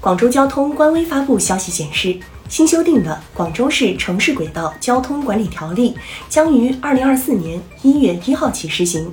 [0.00, 2.18] 广州交通官微发布消息显示，
[2.48, 5.90] 新修订的《广州市城市轨道交通管理条例》
[6.28, 9.12] 将于二零二四年一月一号起施行。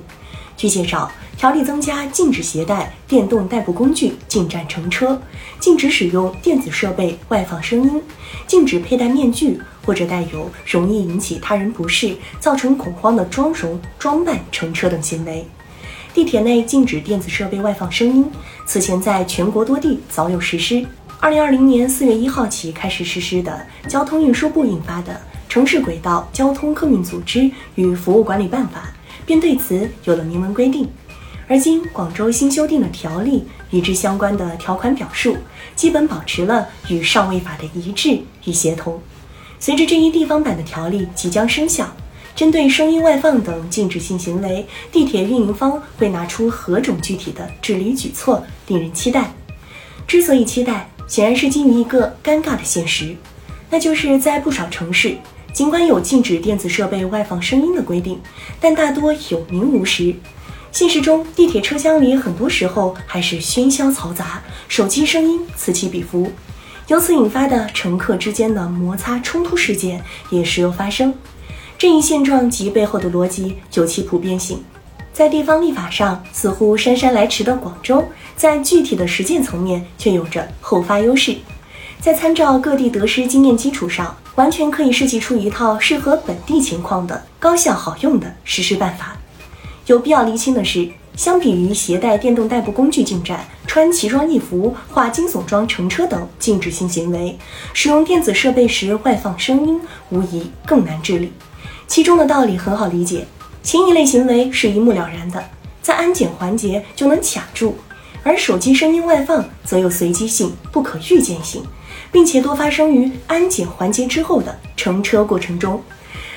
[0.56, 5.18] 据介绍，条例增加禁止携带电动代步工具进站乘车，
[5.58, 8.02] 禁止使用电子设备外放声音，
[8.46, 15.46] 禁止佩戴面具或者带有容易引起他人不适、造成恐慌的妆容装扮乘车等行为。
[16.12, 18.28] 地铁内禁止电子设备外放声音，
[18.66, 20.84] 此前在全国多地早有实施。
[21.20, 25.12] 二零二零年四月一号起开始实施的交通运输部印发的
[25.48, 28.92] 《城市轨道交通客运组织与服务管理办法》
[29.26, 30.88] 便对此有了明文规定。
[31.46, 35.36] 而今广州新修订的条例与之相关的条款表述，
[35.76, 39.00] 基本保持了与上位法的一致与协同。
[39.58, 41.86] 随着这一地方版的条例即将生效。
[42.34, 49.32] 针对声音外放等禁止性行为，地铁运营方会拿出何种具体的治理举措，令人期待。
[50.06, 53.14] 之所以期待，显然是基于一个尴尬的现实，
[53.68, 55.16] 那就是在不少城市，
[55.52, 58.18] 尽管有禁止电子设备外放声音的规定，
[58.60, 60.14] 但大多有名无实。
[60.72, 66.32] 现实中，地铁车厢里很多时候还是喧嚣嘈杂，手机声音此起彼伏，
[66.86, 71.12] 由此引发的乘客之间的摩擦冲突事件也时有发生。
[71.80, 74.62] 这一现状及背后的逻辑有其普遍性，
[75.14, 78.04] 在地方立法上似乎姗姗来迟的广州，
[78.36, 81.34] 在具体的实践层面却有着后发优势。
[81.98, 89.16] 在参照各地得失经验基础上，完全可以设计出一套适合本地情况的高效好用的实施办法。
[89.86, 90.86] 有必要厘清的是，
[91.16, 97.38] 相比于携带电动代步工具进站、穿奇装异服、化惊悚妆乘车等禁止性行为，
[97.72, 101.32] 使用电子设备时外放声音，无疑更难治理。
[101.90, 103.26] 其中的道理很好理解，
[103.64, 105.44] 前一类行为是一目了然的，
[105.82, 107.72] 在安检环节就能卡住；
[108.22, 111.64] 而手机声音外放则有随机性、不可预见性，
[112.12, 115.82] 并且多发生于安检环节之后的乘车过程中。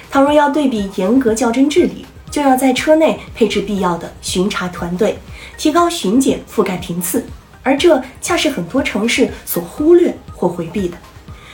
[0.10, 5.20] 倘若要对比严格较真治理，就要在车内配置必要的巡查团队，
[5.60, 7.24] 提高巡检覆盖频次，
[7.62, 10.98] 而这恰是很多城市所忽略或回避的。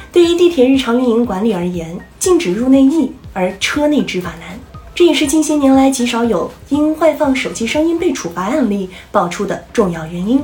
[0.10, 4.60] 对于地铁日常运营管理而言，禁止入内易，而车内执法难，
[4.94, 10.42] 这也是近些年来极少有因外放手机声音被处罚案例爆出的重要原因。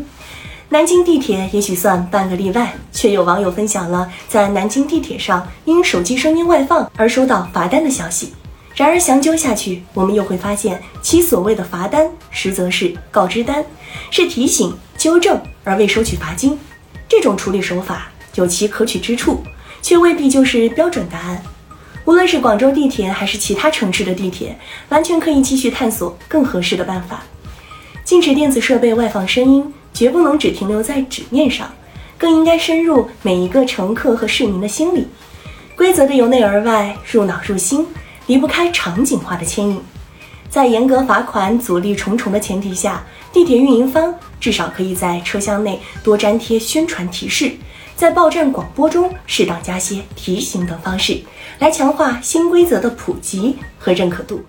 [0.70, 8.32] 南京地铁也许算半个例外，却有网友分享了在南京地铁上因手机声音外放而收到罚单的消息。
[8.74, 13.64] 然而详究下去，我们又会发现，其所谓的罚单，实则是告知单，
[14.12, 16.58] 是提醒、纠正而未收取罚金。
[17.10, 19.44] 这种处理手法有其可取之处。
[19.82, 21.40] 却未必就是标准答案。
[22.06, 24.56] 无论是广州地铁还是其他城市的地铁，
[24.90, 27.24] 完全可以继续探索更合适的办法。
[28.04, 31.68] 禁止电子设备外放声音，绝不能只停留在纸面上，
[32.16, 35.08] 更应该深入每一个乘客和市民的心里。
[35.76, 37.88] 规则的由内而外、入脑入心，
[38.28, 39.82] 离不开场景化的牵引。
[40.48, 47.52] 在严格罚款、阻力重重的前提下，地铁运营方至少可以在车厢内多粘贴宣传提示。
[47.96, 51.22] 在报站广播中适当加些提醒等方式，
[51.60, 54.44] 来强化新规则的普及和认可度。